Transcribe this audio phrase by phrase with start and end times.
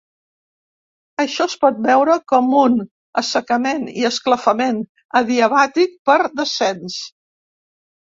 [1.23, 2.79] Això es pot veure com un
[3.21, 4.79] assecament i esclafament
[5.21, 6.97] adiabàtic per descens.